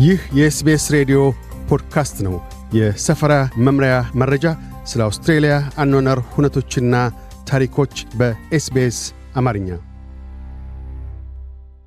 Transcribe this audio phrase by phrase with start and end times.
[0.00, 1.18] ይህ የ SBS ሬዲዮ
[1.68, 2.34] ፖድካስት ነው።
[2.74, 4.44] የሰፈራ መምሪያ መረጃ፣
[4.84, 6.94] ስለ አውስትሬልያ አኗኗር ሁነቶችና
[7.48, 8.98] ታሪኮች በ SBS
[9.36, 9.68] አማርኛ።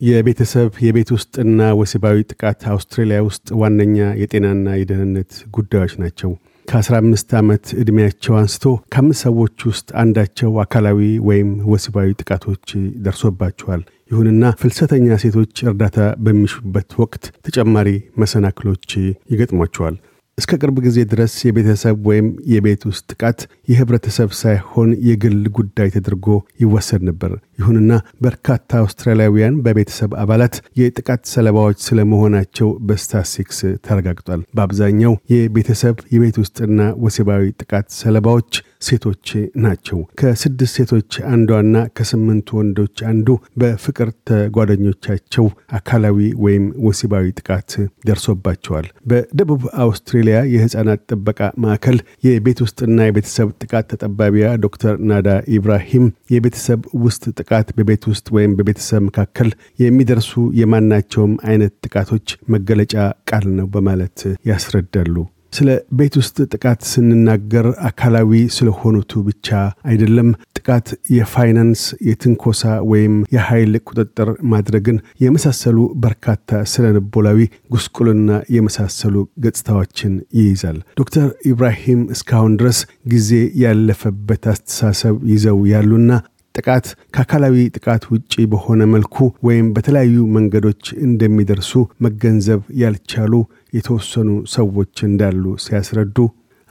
[0.00, 6.30] የቤተሰብ የቤት ውስጥና ወሲባዊ ጥቃት አውስትሬልያ ውስጥ ዋነኛ የጤናና የደህንነት ጉዳዮች ናቸው።
[6.70, 10.98] ከ15 ዓመት ዕድሜያቸው አንስቶ ከአምስት ሰዎች ውስጥ አንዳቸው አካላዊ
[11.28, 12.66] ወይም ወሲባዊ ጥቃቶች
[13.06, 17.88] ደርሶባቸዋል። ይሁንና ፍልሰተኛ ሴቶች እርዳታ በሚሹበት ወቅት ተጨማሪ
[18.22, 18.86] መሰናክሎች
[19.32, 19.96] ይገጥሟቸዋል።
[20.40, 23.40] እስከ ቅርብ ጊዜ ድረስ የቤተሰብ ወይም የቤት ውስጥ ጥቃት
[23.70, 26.26] የህብረተሰብ ሳይሆን የግል ጉዳይ ተደርጎ
[26.62, 27.92] ይወሰድ ነበር። ይሁንና
[28.24, 37.88] በርካታ አውስትራሊያውያን በቤተሰብ አባላት የጥቃት ሰለባዎች ስለመሆናቸው በስታሲክስ ተረጋግጧል። በአብዛኛው የቤተሰብ የቤት ውስጥና ወሲባዊ ጥቃት
[38.00, 39.26] ሰለባዎች ሴቶች
[39.62, 40.98] ናቸው። ከስድስት ሴቶች
[41.32, 43.28] አንዷና ከስምንት ወንዶች አንዱ
[43.60, 45.46] በፍቅር ተጓደኞቻቸው
[45.78, 47.70] አካላዊ ወይም ወሲባዊ ጥቃት
[48.08, 56.80] ደርሶባቸዋል። በደቡብ አውስትሬሊያ የህፃናት ጥበቃ ማዕከል የቤት ውስጥና የቤተሰብ ጥቃት ተጠባቢያ ዶክተር ናዳ ኢብራሂም የቤተሰብ
[57.04, 59.50] ውስጥ ጥቃት በቤት ውስጥ ወይም በቤተሰብ መካከል
[59.84, 62.94] የሚደርሱ የማናቸውም አይነት ጥቃቶች መገለጫ
[63.30, 64.18] ቃል ነው በማለት
[64.50, 65.16] ያስረዳሉ።
[65.52, 69.48] ስለ ቤት ውስጥ ጥቃት ስንናገር አካላዊ ስለሆኑቱ ብቻ
[69.90, 76.38] አይደለም። ጥቃት የፋይናንስ፣ የትንኮሳ ወይም የኃይል ቁጥጥር ማድረግን የመሳሰሉ በርካታ
[76.72, 77.38] ስነ ልቦናዊ
[77.74, 82.80] ጉስቁልና የመሳሰሉ ገጽታዎችን ይይዛል። ዶክተር ኢብራሂም እስካሁን ድረስ
[83.12, 83.30] ጊዜ
[83.64, 86.10] ያለፈበት አስተሳሰብ ይዘው ያሉና
[86.54, 89.16] ጥቃት ከአካላዊ ጥቃት ውጪ በሆነ መልኩ
[89.48, 91.72] ወይም በተለያዩ መንገዶች እንደሚደርሱ
[92.06, 93.32] መገንዘብ ያልቻሉ
[93.76, 96.16] የተወሰኑ ሰዎች እንዳሉ ሲያስረዱ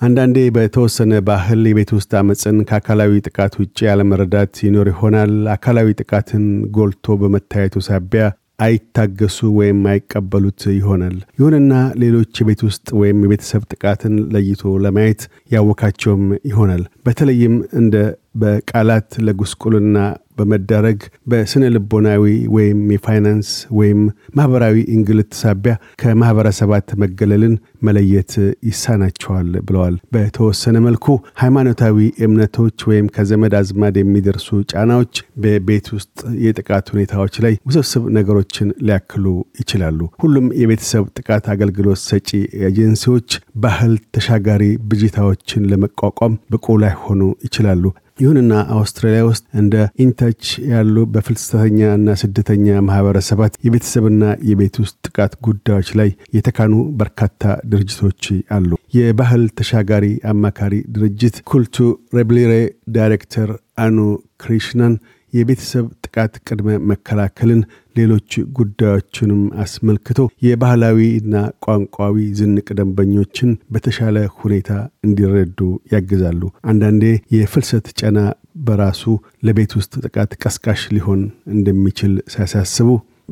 [0.02, 7.16] አንዳንዴ በተወሰነ ባህል የቤት ውስጥ አመፅን ከአካላዊ ጥቃት ውጭ ያለመረዳት ይኖር ይሆናል። አካላዊ ጥቃትን ጎልቶ
[7.22, 8.26] በመታየቱ ሳቢያ
[8.60, 15.22] አይታገሱ ወይም አይቀበሉት ይሆናል። ይሁንና ሌሎች የቤት ውስጥ ወይም የቤተሰብ ጥቃትን ለይቶ ለማየት
[15.56, 17.96] ያወካቸውም ይሆናል። በተለይም እንደ
[18.36, 19.98] በቃላት ለጉስቁልና
[20.40, 21.00] በመዳረግ
[21.32, 22.24] በስነ ልቦናዊ
[22.56, 24.02] ወይም የፋይናንስ ወይም
[24.38, 27.56] ማኅበራዊ እንግልት ሳቢያ ከማኅበረሰባት መገለልን
[27.88, 28.34] መለየት
[28.70, 31.08] ይሳናቸዋል ብለዋል። በተወሰነ መልኩ
[31.42, 35.14] ሃይማኖታዊ እምነቶች ወይም ከዘመድ አዝማድ የሚደርሱ ጫናዎች
[35.44, 36.16] በቤት ውስጥ
[36.46, 39.26] የጥቃት ሁኔታዎች ላይ ውስብስብ ነገሮችን ሊያክሉ
[39.62, 42.30] ይችላሉ። ሁሉም የቤተሰብ ጥቃት አገልግሎት ሰጪ
[42.70, 43.30] ኤጀንሲዎች
[43.60, 47.84] ባህል ተሻጋሪ ብጅታዎችን ለመቋቋም ብቁ ላይሆኑ ይችላሉ።
[48.20, 50.42] ይሁንና አውስትራሊያ ውስጥ እንደ ኢንተች
[50.72, 58.24] ያሉ በፍልሰተኛ እና ስደተኛ ማህበረሰባት የቤተሰብና የቤት ውስጥ ጥቃት ጉዳዮች ላይ የተካኑ በርካታ ድርጅቶች
[58.56, 61.78] አሉ። የባህል ተሻጋሪ አማካሪ ድርጅት ኩልቱ
[62.18, 62.54] ሬብሊሬ
[62.96, 63.98] ዳይሬክተር አኑ
[64.42, 64.94] ክሪሽናን
[65.34, 67.62] የቤተሰብ ጥቃት ቅድመ መከላከልን
[67.96, 68.30] ሌሎች
[68.60, 71.36] ጉዳዮችንም አስመልክቶ የባህላዊና
[71.66, 74.70] ቋንቋዊ ዝንቅ ደንበኞችን በተሻለ ሁኔታ
[75.08, 75.60] እንዲረዱ
[75.94, 76.42] ያግዛሉ።
[76.72, 77.04] አንዳንዴ
[77.36, 78.20] የፍልሰት ጨና
[78.68, 79.04] በራሱ
[79.48, 81.22] ለቤት ውስጥ ጥቃት ቀስቃሽ ሊሆን
[81.56, 82.90] እንደሚችል ሲያሳስቡ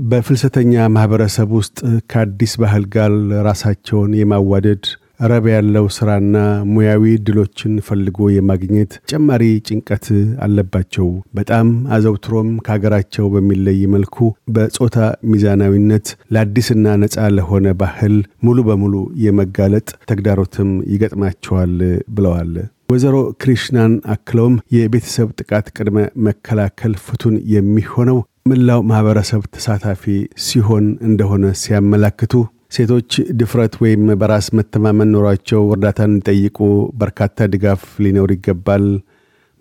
[0.10, 1.78] በፍልሰተኛ ማህበረሰብ ውስጥ
[2.12, 3.14] ከአዲስ ባህል ጋር
[3.48, 4.84] ራሳቸውን የማዋደድ
[5.20, 6.38] ረብ ያለው ስራና
[6.72, 10.06] ሙያዊ ድሎችን ፈልጎ የማግኘት ተጨማሪ ጭንቀት
[10.46, 11.08] አለባቸው።
[11.38, 14.18] በጣም አዘውትሮም ከሀገራቸው በሚለይ መልኩ
[14.56, 14.98] በጾታ
[15.32, 18.94] ሚዛናዊነት ለአዲስና ነፃ ለሆነ ባህል ሙሉ በሙሉ
[19.26, 21.76] የመጋለጥ ተግዳሮትም ይገጥማቸዋል
[22.10, 22.54] ብለዋል።
[22.92, 25.98] ወይዘሮ ክሪሽናን አክለውም የቤተሰብ ጥቃት ቅድመ
[26.28, 30.04] መከላከል ፍቱን የሚሆነው መላው ማህበረሰብ ተሳታፊ
[30.46, 32.34] ሲሆን እንደሆነ ሲያመላክቱ
[32.72, 36.58] ሴቶች ድፍረት ወይም በራስ መተማመን ኖሯቸው እርዳታን ጠይቁ
[37.02, 38.86] በርካታ ድጋፍ ሊኖር ይገባል።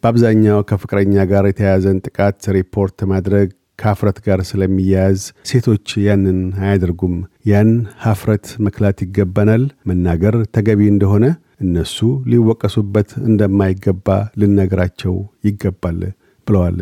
[0.03, 7.17] በአብዛኛው ከፍቅረኛ ጋር የተያያዘን ጥቃት ሪፖርት ማድረግ ከሀፍረት ጋር ስለሚያያዝ ሴቶች ያንን አያደርጉም።
[7.50, 7.71] ያን
[8.05, 11.25] ሀፍረት መክላት ይገባናል። መናገር ተገቢ እንደሆነ
[11.61, 11.99] እነሱ
[12.31, 14.09] ሊወቀሱበት እንደማይገባ
[14.41, 15.15] ልነግራቸው
[15.49, 16.00] ይገባል
[16.47, 16.79] ብለዋል።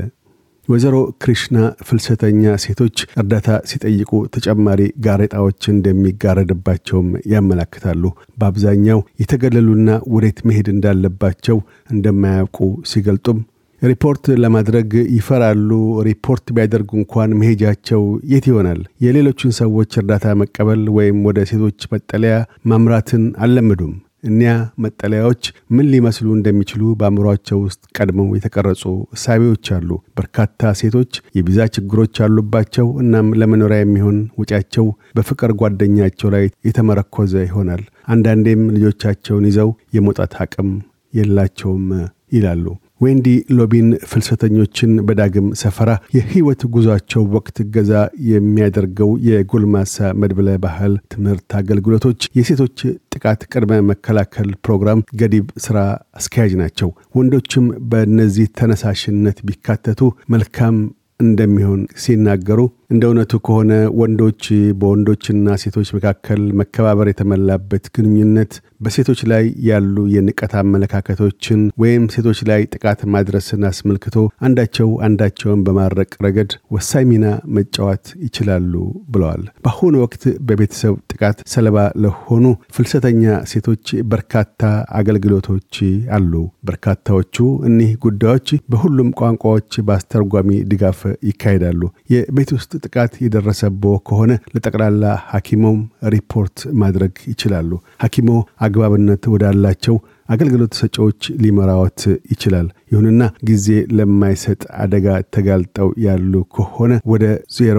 [0.68, 1.56] ወይዘሮ ክሪሽና
[1.86, 8.02] ፍልሰተኛ ሴቶች እርዳታ ሲጠይቁ ተጨማሪ ጋሬጣዎች እንደሚጋረድባቸውም ያመላክታሉ።
[8.38, 11.58] በአብዛኛው የተገለሉና ወዴት መሄድ እንዳለባቸው
[11.94, 12.58] እንደማያውቁ
[12.92, 13.40] ሲገልጡም
[13.82, 15.70] ሪፖርት ለማድረግ ይፈራሉ።
[16.08, 18.02] ሪፖርት ቢያደርጉ እንኳን መሄጃቸው
[18.32, 18.80] የት ይሆናል?
[19.04, 23.94] የሌሎችን ሰዎች እርዳታ መቀበል ወይም ወደ ሴቶች መጠለያ ማምራትን አልለመዱም።
[24.24, 24.52] እኒያ
[24.84, 25.42] መጠለያዎች
[25.74, 28.82] ምን ሊመስሉ እንደሚችሉ በአእምሯቸው ውስጥ ቀድመው የተቀረጹ
[29.16, 34.86] እሳቤዎች አሉ። በርካታ ሴቶች የቪዛ ችግሮች አሉባቸው። እናም ለመኖሪያ የሚሆን ውጫቸው
[35.16, 40.70] በፍቅር ጓደኛቸው ላይ የተመረኮዘ ይሆናል። አንዳንዴም ልጆቻቸውን ይዘው የመውጣት አቅም
[41.12, 41.86] የላቸውም
[42.34, 42.66] ይላሉ።
[43.00, 47.92] ዌንዲ ሎቢን ፍልሰተኞችን በዳግም ሰፈራ የህይወት ጉዟቸው ወቅት ገዛ
[48.28, 52.78] የሚያደርገው የጎልማሳ መድብለ ባህል ትምህርት አገልግሎቶች የሴቶች
[53.14, 55.78] ጥቃት ቅድመ መከላከል ፕሮግራም ገዲብ ስራ
[56.20, 60.00] አስኪያጅ ናቸው። ወንዶችም በእነዚህ ተነሳሽነት ቢካተቱ
[60.34, 60.76] መልካም
[61.20, 64.42] እንደሚሆን ሲናገሩ እንደ እውነቱ ከሆነ ወንዶች
[64.80, 68.52] በወንዶችና ሴቶች መካከል መከባበር የተመላበት ግንኙነት
[68.84, 74.16] በሴቶች ላይ ያሉ የንቀት አመለካከቶችን ወይም ሴቶች ላይ ጥቃት ማድረስን አስመልክቶ
[74.46, 77.26] አንዳቸው አንዳቸውን በማድረቅ ረገድ ወሳኝ ሚና
[77.56, 78.72] መጫወት ይችላሉ
[79.14, 82.44] ብለዋል። በአሁኑ ወቅት በቤተሰብ ጥቃት ሰለባ ለሆኑ
[82.76, 83.22] ፍልሰተኛ
[83.52, 84.62] ሴቶች በርካታ
[84.98, 85.74] አገልግሎቶች
[86.16, 86.32] አሉ።
[86.68, 87.36] በርካታዎቹ
[87.68, 89.52] እኒህ ጉዳዮች በሁሉም ቋንቋዎች
[89.86, 91.80] በአስተርጓሚ ድጋፍ ይካሄዳሉ።
[92.14, 95.78] የቤት ውስጥ ጥቃት የደረሰቦ ከሆነ ለጠቅላላ ሐኪሞም
[96.14, 97.70] ሪፖርት ማድረግ ይችላሉ።
[98.04, 98.30] ሐኪሞ
[98.74, 99.96] አግባብነት ወዳላቸው
[100.28, 102.00] አገልግሎት ሰጪዎች ሊመራዎት
[102.32, 103.66] ይችላል። ይሁንና ጊዜ
[103.98, 107.24] ለማይሰጥ አደጋ ተጋልጠው ያሉ ከሆነ ወደ
[107.56, 107.78] ዜሮ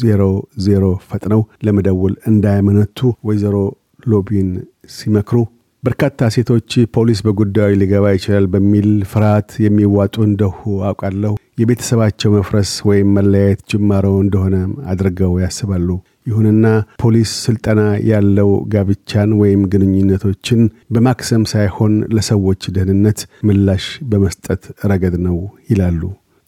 [0.00, 0.22] ዜሮ
[0.66, 2.98] ዜሮ ፈጥነው ለመደወል እንዳያመነቱ
[3.28, 3.56] ወይዘሮ
[4.06, 4.50] ሎቢን
[4.96, 5.36] ሲመክሩ
[5.82, 10.56] በርካታ ሴቶች ፖሊስ በጉዳዩ ሊገባ ይችላል በሚል ፍርሃት የሚዋጡ እንደሁ
[10.88, 14.56] አውቃለሁ። የቤተሰባቸው መፍረስ ወይም መለያየት ጅማሮ እንደሆነ
[14.92, 15.88] አድርገው ያስባሉ።
[16.26, 16.66] ይሁንና
[17.02, 17.80] ፖሊስ ስልጠና
[18.10, 20.60] ያለው ጋብቻን ወይም ግንኙነቶችን
[20.94, 25.38] በማክሰም ሳይሆን ለሰዎች ደህንነት ምላሽ በመስጠት ረገድ ነው
[25.70, 26.00] ይላሉ።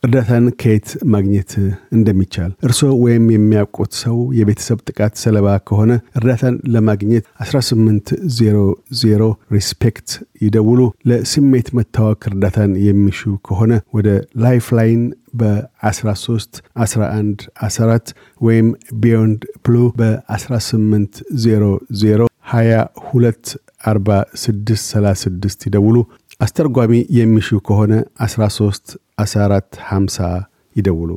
[0.03, 1.53] እርዳታን ከየት ማግኘት
[1.93, 10.09] እንደሚቻል እርስዎ ወይም የሚያውቁት ሰው የቤተሰብ ጥቃት ሰለባ ከሆነ እርዳታን ለማግኘት 1800 Respect
[10.43, 10.81] ይደውሉ።
[11.11, 14.09] ለስሜት መታወክ እርዳታን የሚሹ ከሆነ ወደ
[14.45, 15.03] Lifeline
[15.41, 18.07] በ13 11 14
[18.41, 18.69] ወይም
[19.03, 23.57] Beyond Blue በ1800 22
[23.87, 25.97] 46 36 ይደውሉ።
[26.41, 27.93] አስተርጓሚ የሚሹ ከሆነ
[28.25, 28.93] 13
[29.23, 30.29] 14 50
[30.77, 31.11] ይደውሉ።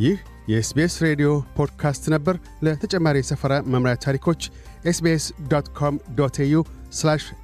[0.00, 0.16] ይህ
[0.48, 4.42] የ SBS ሬዲዮ ፖድካስት ነበር። ለተጨማሪ የሰፈራ መምሪያ ታሪኮች
[4.84, 6.56] SBS dot com dot au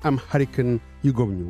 [0.05, 0.71] Amharic ን
[1.05, 1.41] ይጎብኙ።